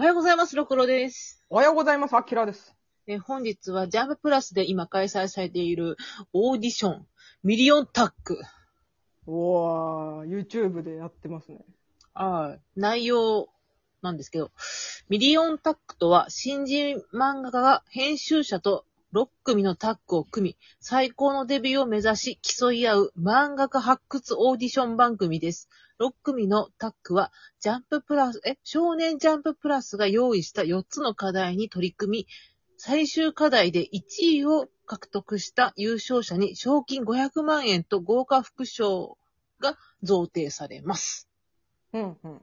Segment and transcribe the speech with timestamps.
[0.00, 1.44] おはようございます、ろくろです。
[1.50, 2.16] おはようございます。
[2.16, 2.74] アキラです。
[3.06, 5.98] えー本日はジャンププラスで今開催されている
[6.32, 7.06] オーディション、
[7.42, 8.40] ミリオンタッグ。
[9.26, 11.58] うわー、YouTube でやってますね。
[12.14, 12.80] はい。
[12.80, 13.50] 内容
[14.00, 14.52] なんですけど、
[15.10, 25.68] ミリオンタッグとは、新人漫画家が編集者と6組のタッグを組み、最高のデビューを目指し競い合う漫画家発掘オーディション番組です。
[26.00, 32.26] 6組のタッグは、ジャンププラス、え、少年ジャンププラスが用意した4つの課題に取り組み、
[32.76, 39.18] 最終課題で1位を獲得した優勝者に賞金500万円と豪華副賞
[39.58, 41.28] が贈呈されます。
[41.92, 42.42] うんうん。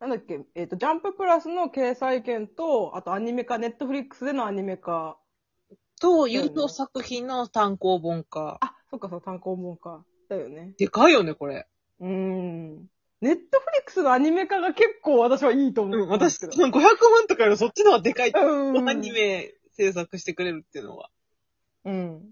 [0.00, 5.18] なんだっけ、えっ、と、ジャンププラスの掲載権と、あとアニメ化、ネットフリックスでのアニメ化。
[5.98, 8.58] と、優勝作品の単行本化。
[8.60, 10.04] あ、そっかそっか、単行本か。
[10.28, 10.74] だよね。
[10.78, 11.66] でかいよね、これ。
[12.00, 12.86] うーん。
[13.20, 16.52] ネットフリックスのアニメ化が結構私はいいと思う、うん私、けど。
[16.52, 16.92] 500万
[17.28, 18.30] とかよりそっちの方がでかい。
[18.30, 18.88] うん。
[18.88, 21.10] アニメ制作してくれるっていうのは。
[21.84, 22.30] うん。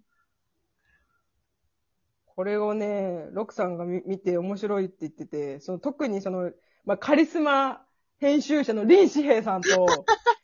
[2.27, 6.53] これをね、ロクさんが見見て面白いって言ってて、その特にその、
[6.85, 7.83] まあ、カリスマ
[8.19, 9.87] 編集者の林志平さんと、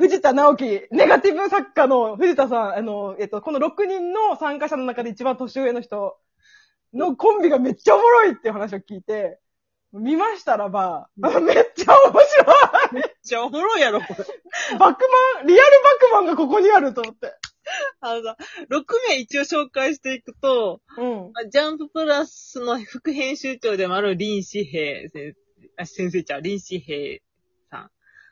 [0.00, 6.16] 藤田直樹、ネガティブ作家の藤田さん、あの、えっと、この6人の参加者の中で一番年上の人
[6.94, 9.38] のコンビがめっちゃおもろいっていう話を聞いて、
[9.92, 11.32] 見ましたらば、めっ
[11.76, 12.22] ちゃ面白
[12.92, 14.78] いめっちゃおもろいやろ、これ。
[14.78, 15.04] バック
[15.36, 17.34] マン、リアルバックマンがここにあると思って。
[18.00, 18.36] あのさ、
[18.70, 21.32] 6名一応紹介していくと、うん。
[21.32, 25.34] まあジャンププラスの副編集長でもある林志平先
[25.76, 27.29] あ先生ちゃん、林志平さ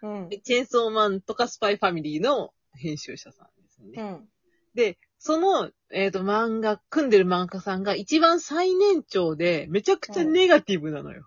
[0.02, 0.28] うん。
[0.42, 4.02] チェーンソーマンとかスパイファミリーの編集者さんですね。
[4.02, 4.28] うん。
[4.74, 11.26] で、その、えっ、と、漫画、組んでる漫画家さんが一番最年長で、めちゃくちゃネガティブなのよ。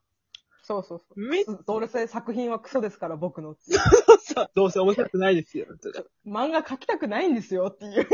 [0.64, 1.20] そうそうそう。
[1.20, 3.80] めっどうせ作品はクソですから、僕のっていう。
[4.56, 5.66] どうせ面白くないですよ。
[6.26, 8.08] 漫画描きたくないんですよっていう。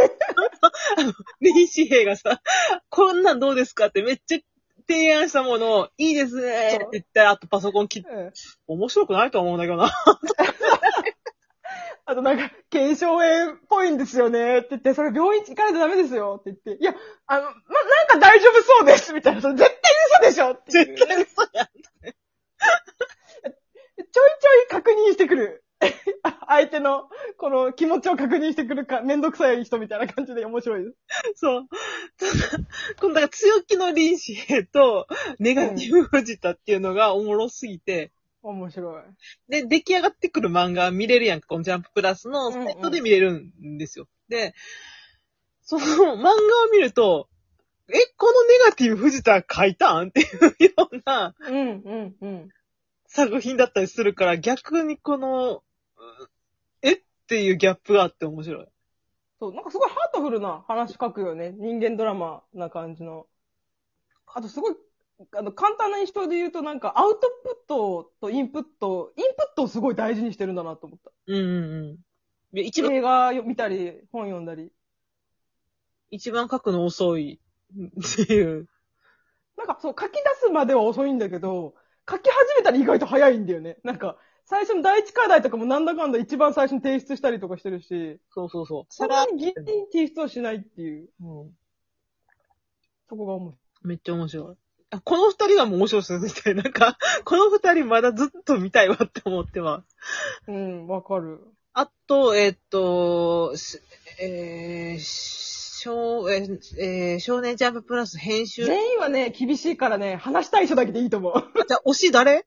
[1.39, 2.41] 林志平がさ、
[2.89, 4.39] こんなんどうですかってめっちゃ
[4.89, 8.31] 提案したものを、いいですねって言ったら、あとパソコン切って、うん
[8.67, 9.91] 面白くないと思うんだけどな。
[12.17, 16.95] あとなんか、軽症炎っぽいんですよねって言って、それ病院行かないとダメですよって言って、いや、
[17.27, 17.61] あの、ま、なん
[18.07, 19.91] か大丈夫そうですみたいな、それ絶対
[20.23, 20.71] 嘘でしょって。
[20.71, 21.67] 絶対嘘や。
[21.67, 24.21] ちょいちょ
[24.65, 25.63] い確認してくる。
[26.47, 27.07] 相手の、
[27.37, 30.95] この気持ちを確認してくるか、めんどくさい人みたいな感じで面白いです。
[31.35, 31.67] そう。
[32.17, 32.63] ただ、
[32.99, 35.07] 今度だから強気の林志平と、
[35.37, 38.11] ネガティブ藤田っていうのがおもろすぎて、
[38.49, 39.03] 面白い。
[39.49, 44.07] で、出来上がってくる漫画見れるやんか、このジャンププラスのサイトで見れるんですよ。
[44.29, 44.53] で、
[45.61, 46.35] その漫画を
[46.71, 47.29] 見ると、
[47.89, 52.49] え、このネガティブ藤田書いたんっていうようなうん、うん、うん。
[53.05, 56.27] 作品だったりするから、逆にこの、うん
[56.81, 58.67] えっていうギャップがあって面白い。
[59.39, 61.53] そう、なんかすごいハートフルな話書くよね。
[61.57, 63.27] 人間ドラマな感じの。
[64.25, 64.75] あとすごい、
[65.35, 71.11] あの、簡単な印象で言うとなんかアウトプットとインプット、インプットをすごい大事にしてるんだなと思った。
[71.27, 71.97] うんうんうん。
[72.53, 74.71] で一番、映画見たり、本読んだり。
[76.11, 77.39] 一番書くの遅い
[77.75, 78.67] っていう。
[79.57, 81.73] なんかそう、書き出すまでは遅いんだけど、
[82.09, 83.77] 書き始めたら意外と早いんだよね。
[83.83, 88.85] なんか、最初の第一課題とかもなんだかんだ一番最初に提出したりとかしてるし、そうそうそう。
[88.87, 91.51] そんなにギリギリ提出をしないっていう、うん
[93.09, 93.87] そこが面白い。
[93.87, 94.66] めっちゃ面白い。
[94.89, 96.63] あこの二人がもう面白そうですみたいな。
[96.63, 99.95] なんか、この二人まだずっと見たいわって思ってます。
[100.47, 101.39] うん、わかる。
[101.73, 103.79] あと、えっと、し
[104.19, 108.65] えー、少、えーえー少年ジャンププラス編集。
[108.65, 111.33] 全員はね、厳しいからね、話したい人だけでいいと思う。
[111.67, 112.45] じゃあ、推し誰？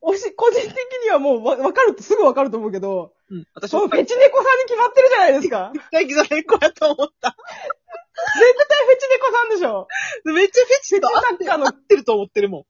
[0.00, 0.72] おし、個人的
[1.04, 3.44] にはもうわ、わかるってすぐわかると思うけど、うん。
[3.54, 5.70] 私そのフェチ猫さんに決まってるじゃないですか。
[5.74, 7.36] 絶対ギザレコやと思った。
[7.36, 8.99] 対フェチ猫
[9.40, 9.88] さんでしょ。
[10.24, 12.64] めっちゃフェチフェチ作家の合ってると思ってるもん。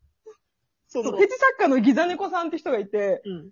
[0.89, 3.51] そそう、フェチ作家のギザ猫さんって人がいて、うん。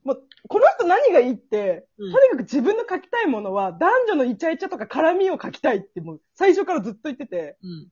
[0.49, 7.89] この人何がいいって、うんとにかく自分の書きたいものは、男女のイチャイチャとか絡みを書きたいってもう最初からずっと言ってて、うん。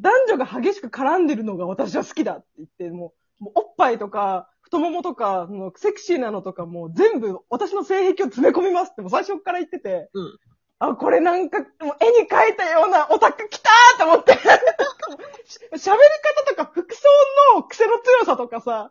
[0.00, 10.38] 男女が激しく絡んでるのが私は好きだって言って、もう、もうおっぱいとか、太ももとか、セクシーなのとかもう全部私の性癖を詰め込みますってもう最初から言ってて、うん
[10.78, 14.32] あ、これなんか、もう絵に描いたようなオタク来たーと思って。
[15.44, 15.58] し
[15.90, 15.98] 喋り
[16.46, 17.08] 方とか服装
[17.54, 18.90] の癖の強さとかさ、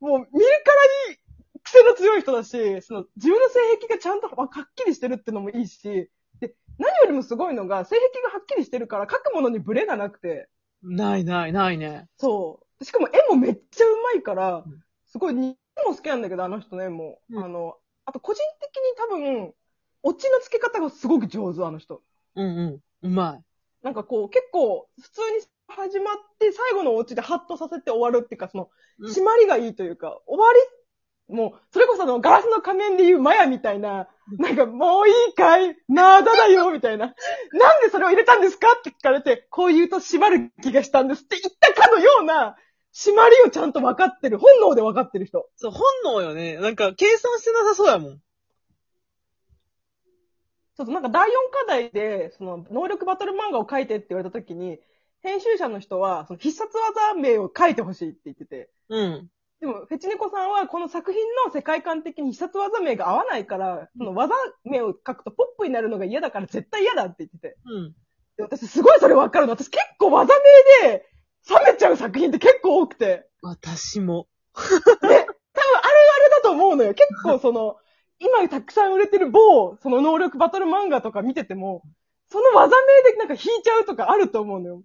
[0.00, 0.28] もう見る
[0.64, 0.72] か
[1.08, 1.18] らに
[1.62, 6.10] 癖の強い人だし、その自分の性癖がちゃんとはっきりしてるってのもいいし、
[6.40, 10.48] で、何よりもすごいのが、性癖がはっきりしてるから書くものにブレがなくて、
[10.82, 12.08] ないないないね。
[12.16, 12.84] そう。
[12.84, 17.36] しかも絵もめっちゃうまいからうん、すごい似も好きなんだけど、あの人ね、もう。
[17.36, 19.54] うんあの、あと個人的に多分、
[20.02, 22.02] オチの付け方がすごく上手、あの人。
[22.36, 23.08] うんうん。
[23.08, 23.42] うまい。
[23.82, 28.70] なんかこう、結構、普通に始まって、最後のオチでハッとさせて終わるっていうか、その、うん
[29.10, 34.08] 締まりがいいというか、終わり、もう、それこそあの、ガラスの仮面で言うマヤみたいな、
[34.38, 37.06] なんか、もういいかいナーダだよみたいな。
[37.52, 42.56] なんでそれを入れたんですかって聞かれて、こう言うと締まる気がしたんですって言ったかのような、
[42.92, 44.38] 締まりをちゃんと分かってる。
[44.38, 45.48] 本能で分かってる人。
[45.56, 46.56] そう、本能よね。
[46.56, 48.20] なんか、計算してなさそうやもん。
[50.80, 54.78] そうそう、なんか第4課題で、その、能力バトル漫画を書いてって言われた時に、
[55.22, 59.28] 編集者の人は、その必殺技名を書いてほしいって言ってて、うん。
[59.60, 64.34] でも、フェチネコさんはこの作品の世界観的に必殺技名が合わないから、その技
[64.64, 67.58] 名を書くとポップになるのが嫌だから絶対嫌だって言ってて。
[67.66, 67.94] うん。
[68.38, 69.52] で私すごいそれわかるの。
[69.52, 70.34] 私結構技
[70.82, 71.06] 名で
[71.46, 73.28] 冷めちゃう作品って結構多くて。
[73.42, 74.28] 私も。
[74.54, 76.94] で、多分あれあれだと思うのよ。
[76.94, 77.76] 結構その、
[78.20, 81.82] 今たくさん売れてる某、その能力バトル漫画とか見てても、
[82.30, 84.82] その技名でなんか引いちゃうとかあると思うのよ。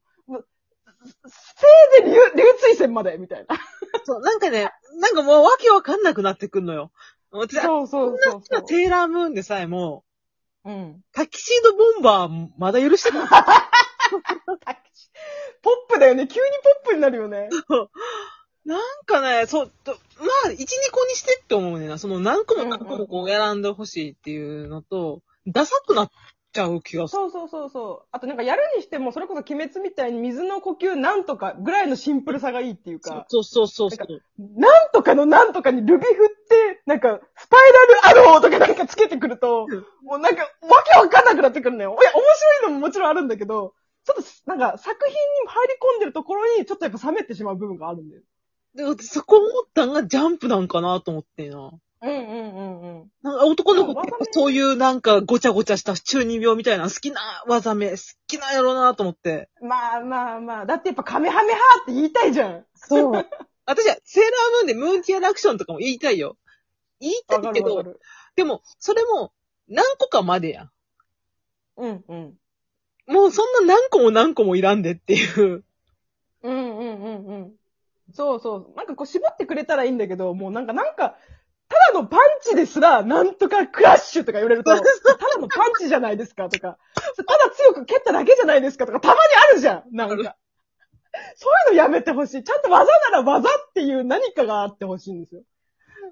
[1.27, 3.57] せいぜい流流水線まで、みたいな。
[4.05, 6.91] そう、なんかね、なんかもうわけわかんなくなってくんのよ。
[7.31, 8.65] 私、そうそうそうそう。
[8.65, 10.05] テーラームーンでさえも、
[10.63, 11.03] うん。
[11.11, 13.19] タキシードボンバーまだ許してた。
[15.61, 16.27] ポップだよね。
[16.27, 16.47] 急に
[16.83, 17.49] ポップになるよね。
[18.65, 20.57] なんかね、そう、とまあ、1、2
[20.91, 21.97] 個にしてって思うねんな。
[21.99, 26.09] その何個も何個もこう選んでほしいっていうのと、ダサくなっ
[26.51, 27.21] ちゃう気がする。
[27.21, 28.07] そうそうそうそう。
[28.11, 34.19] あとなんかやるにしても、それこそ鬼滅みたいに水の呼吸なんとかぐらいのシンプルさがいいっていうか、そうそうそうそう。
[34.59, 39.67] なんとかのなんとかにルビ振って、なんか、スパイラルアローとかなんかつけてくると、
[40.03, 40.49] もうなんか、わ
[40.91, 41.95] けわかんなくなってくるのよ。
[42.01, 43.73] いや、面白いのももちろんあるんだけど、
[44.05, 45.17] ちょっと、なんか、作品に
[45.47, 48.21] 入り込んでるところに、ちょっとやっぱ冷めてしまう部分があるんだよ。
[48.75, 51.71] で、私そこ思ったんがジャンプなんかなと思ってな。
[52.01, 53.11] うんうんうんうん。
[53.23, 59.49] なんか男の子ってそういうなんかごちゃごちゃした中二病みたいな好きな技名、好きなんやろうなと思って。
[59.61, 62.65] まあまあまあ、だってやっぱカメハメハって言いたいじゃん。
[62.75, 63.11] そう。
[63.65, 66.37] 私はセーラームーンでムーンティアラクションとかも言いたいよ。
[66.99, 67.99] 言いたいけど、る。
[68.35, 69.31] でも、それも
[69.67, 70.71] 何個かまでやん。
[71.77, 72.37] うんうん。
[73.07, 75.63] もうそんな何個も何個もいらんでっていう。
[76.43, 77.55] うんうんうんうん。
[78.13, 78.77] そうそう。
[78.77, 81.17] なんかこう絞ってくれたらいいんだけど、もうなんか、なんか、
[81.67, 84.83] ただのパンチですら、なんとかクラッシュとか言われると、ただ
[85.39, 89.19] のパンチじゃないですかとか、ただ強く蹴っただけじゃないですかとか、たまに
[89.51, 90.35] あるじゃんなんか。
[91.35, 92.43] そういうのやめてほしい。
[92.43, 95.41] ちゃんと技なら技っていう何かがあってほしいんですよ。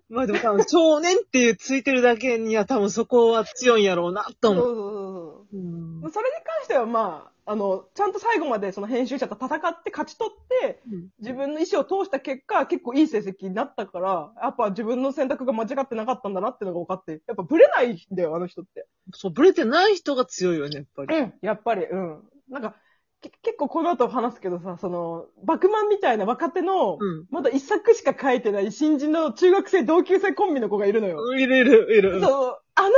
[0.10, 4.64] まあでも多分少年っていうついてるだけには多分そこは強いんやろうなと思う。
[4.64, 6.06] そうそうそうそう。
[6.06, 10.82] うんそれに関してはまあ、あの、ちゃんと最後までその編集者と戦って勝ち取って、
[11.20, 18.88] 自分の意思を通した結果、結構いい成績になったから、やっぱ自分の選択が間違ってなかったんだなっていうのが分かって、やっぱブレないんだよ、あの人って。
[19.14, 21.18] そう、ブレてない人が強いよね、やっぱり。
[21.18, 22.24] うん、やっぱり、うん。
[22.50, 22.76] なんか、
[23.22, 27.26] け結構この後話すけどさ、その、バクマンみたいな若手の、うん。
[27.30, 31.34] まだ一作しか書いてない新人の中学生同級生コンビの子がいるのよ。
[31.36, 32.22] いるいる、いる。
[32.22, 32.94] そう、あの二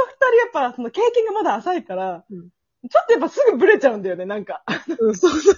[0.51, 2.49] 人やっぱその経験がまだ浅いから、うん
[2.89, 4.63] ちょっとやっぱすぐブレちゃうんだよね、なんか。
[4.99, 5.55] うんそうそうそう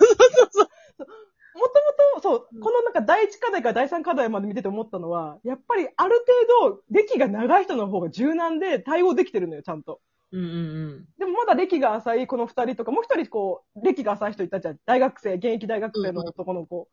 [0.51, 0.69] そう。
[1.57, 1.73] もと
[2.15, 6.23] もと、そう、このなんか第一課題から第三課題まで見てて思ったのは、やっぱりある
[6.59, 10.01] 程度、歴が長い人の方が柔軟で対応できてるのよ、ちゃんと。
[10.31, 14.79] うんうんでもまだ歴が浅いこの二人とか、もう一人こう、歴が浅い人いたじゃん。
[14.85, 16.87] 大学生、現役大学生の男の子。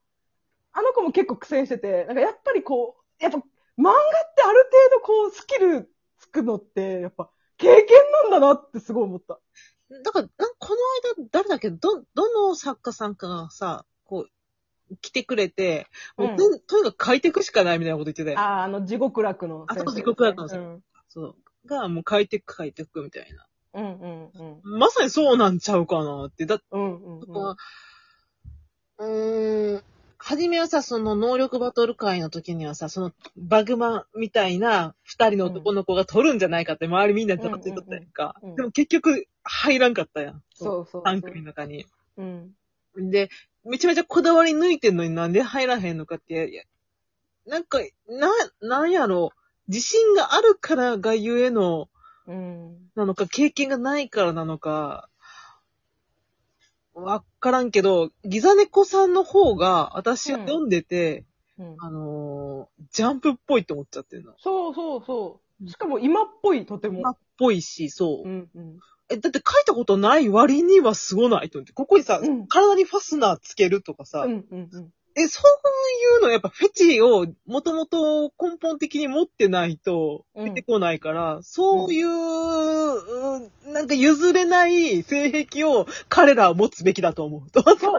[0.72, 3.42] あの子も結構苦戦してて、なんかやっぱりこう、やっぱ漫
[3.84, 3.94] 画っ
[4.34, 7.86] てある程度こう、スキルつくのって、やっぱ経験
[8.30, 9.40] なんだなってすごい思った。
[9.90, 10.02] うん。
[10.02, 11.70] だから、なんこの間、誰だっけ？
[11.70, 14.26] ど、どの作家さんかがさ、こ
[14.90, 15.86] う、来てくれて、
[16.16, 18.36] もう、うんととにかく書いていくしかないみたいなこと言ってて。
[18.36, 20.82] ああ、あの、地獄楽のあそう地獄楽の先生うん。
[21.08, 21.36] そう。
[21.66, 23.46] が、もう書いていく書いていくみたいな。
[23.74, 24.30] うんうん
[24.64, 24.78] うん。
[24.78, 26.46] まさにそうなんちゃうかなって。
[26.46, 27.56] だって、うんうんうん。
[28.96, 29.82] うーん、
[30.18, 38.56] はじめはさ、その能力バトル会の時にはさ、そのバグマンみたいな二人の男の子が取るんじゃないかって周りみんなで戦ってとったやんかうんうんうんうん。
[38.56, 40.42] でも結局入らんかったやん。
[40.54, 41.14] そうそうそう。
[41.14, 41.86] 3組の中に。
[42.16, 42.54] うん。
[42.96, 43.30] で、
[43.64, 46.66] めちゃめちゃこだわり抜いてんのになんで入らへんのかって、
[47.46, 49.38] なんか、な、なんやろう。
[49.68, 51.88] 自信があるからがゆえの、
[52.26, 52.90] うん。
[52.94, 55.08] なのか、経験がないからなのか、
[56.94, 61.24] わからんけど、ギザネコさんの方が、私が読んでて、
[61.58, 64.34] うんあのージャンプっぽいって思っちゃってるの。
[64.38, 65.68] そうそうそう。
[65.68, 67.00] しかも今っぽい、とても。
[67.00, 68.28] 今っぽいし、そう。
[68.28, 68.78] うんうん。
[69.10, 71.72] え、だって書いたことない割にはすごないと思って。
[71.72, 74.92] ここにさ、うん体にファスナーつけるとかさ、うんうんうん。
[75.16, 87.42] え、そういうのやっぱフェチをもともと根本的に持ってないとうん出てこないから、そういう、うんなんか譲れない性癖を彼らは持つべきだと思う。
[87.52, 87.98] そう、そう。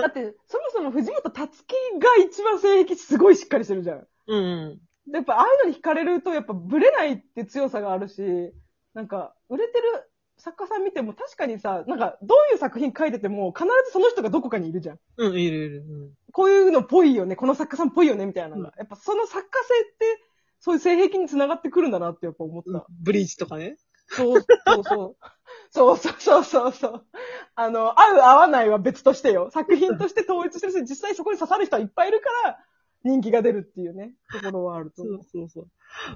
[0.00, 4.06] だって、そもそも藤本達樹が一番性癖すごいしっかりしてるじゃん。
[4.28, 4.80] うん。
[5.06, 8.22] でやっぱああいうのに惹かれると、やっぱブレないって強さがあるし、
[8.94, 14.98] なんか、売れてる作家さん見ても確かにさ、なんか、どういう作品書いてても、必ずその人がどこかにいるじゃん。
[15.16, 15.84] うん、いるいる。
[15.88, 18.70] うんこういうのっぽいよね、この作家さんっぽいよね、みたいなのが。
[18.70, 20.24] うんやっぱその作家性って、
[20.58, 22.86] そういう性癖につながってくるんだなってやっぱ思った。
[22.90, 23.76] ブリーチとかね。
[24.08, 25.16] そうそうそう。
[25.70, 27.06] そうそうそうそうそう。
[27.54, 29.50] あの、合う合わないは別としてよ。
[29.52, 32.58] 作品として統一してるし、実際そこに刺さる人はいっぱいいるから、
[33.04, 35.20] 人気が出るっていうね、ところはあるとそ思う。
[35.20, 35.68] うそうそう。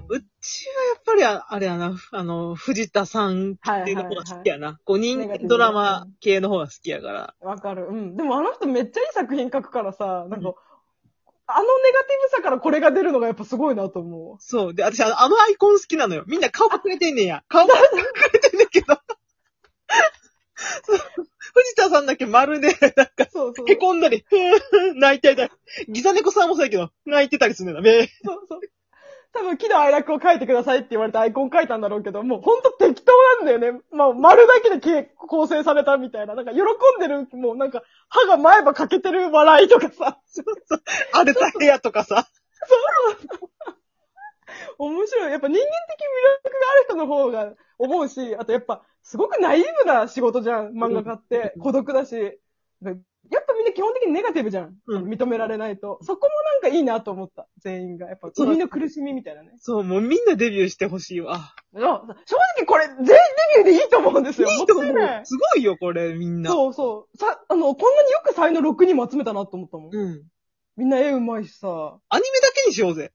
[0.09, 4.79] うちはやっぱりあ、あれやな、あの、藤田さん系の方が好きやな。
[4.83, 7.35] こう、人間ドラマ系の方が好きやから。
[7.41, 7.87] わかる。
[7.89, 8.17] うん。
[8.17, 10.57] でもあの人めっちゃいい作品書くからさ、なんか、あのネガティ
[12.23, 14.35] ブさからこれが出るのがやっぱすごいなと思う。
[14.39, 14.73] そう。
[14.73, 16.23] で、私あの、あのアイコン好きなのよ。
[16.27, 17.43] みんな顔隠れてんねんや。
[17.47, 17.69] 顔隠
[18.33, 18.95] れてんねんけど。
[21.53, 23.71] そう藤田さんだけ丸で、なんか、そうそう。
[23.71, 25.51] へこんだり、ふーん泣いてたり。
[25.89, 27.81] ギザネコさんもそうやけど、泣いてたりするんだ。
[27.81, 28.59] めそうそう。
[29.31, 33.79] 多分、喜怒哀楽を書いてくださいって言われてアイコン書いたんだろうけど、もうほんと適当なんだよね。
[33.91, 36.33] まあ、丸だけでけ構成されたみたいな。
[36.33, 36.63] なんか喜ん
[36.99, 40.19] でる、もうなんか、歯が前歯欠けてる笑いとかさ。
[41.13, 42.27] 荒れた部屋とかさ。
[44.77, 45.31] 面白い。
[45.31, 51.53] やっぱ人間的魅力がある人の方が思うし、あとやっぱ、すごくナイーブな仕事じゃん、漫画家って。
[51.59, 52.39] 孤独だし。
[53.31, 54.75] やっぱみんな基本的にネガティブじゃん。
[54.87, 55.99] うん認められないと。
[56.01, 57.47] そこもなんかいいなと思った。
[57.59, 58.07] 全員が。
[58.07, 59.51] やっぱ、君の苦しみみたいなね。
[59.59, 61.53] そう、もうみんなデビューしてほしいわ。
[62.25, 63.13] 正直これ、全員デ
[63.57, 64.49] ビューでいいと思うんですよ。
[64.49, 64.95] いいと思う。
[65.25, 66.49] すごいよ、これ、みんな。
[66.49, 67.17] そうそう。
[67.17, 69.95] さ、あの、こんなによく才能6人も集めたなと思ったもん。
[69.95, 70.23] うん。
[70.75, 71.67] みんな絵うまいしさ。
[71.67, 73.11] アニメだけにしようぜ。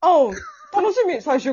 [0.00, 0.08] あ
[0.74, 1.52] 楽しみ、最終